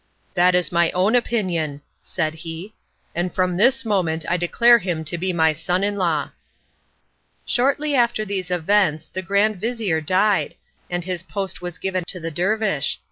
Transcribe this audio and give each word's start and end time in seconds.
"That 0.33 0.55
is 0.55 0.71
my 0.71 0.89
own 0.93 1.13
opinion," 1.13 1.81
said 2.01 2.33
he, 2.33 2.73
"and 3.13 3.31
from 3.31 3.55
this 3.55 3.85
moment 3.85 4.25
I 4.27 4.35
declare 4.35 4.79
him 4.79 5.03
to 5.05 5.15
be 5.15 5.31
my 5.31 5.53
son 5.53 5.83
in 5.83 5.95
law." 5.95 6.31
Shortly 7.45 7.93
after 7.93 8.25
these 8.25 8.49
events, 8.49 9.11
the 9.13 9.21
grand 9.21 9.57
vizir 9.57 10.01
died, 10.01 10.55
and 10.89 11.03
his 11.03 11.21
post 11.21 11.61
was 11.61 11.77
given 11.77 12.03
to 12.07 12.19
the 12.19 12.31
dervish. 12.31 12.99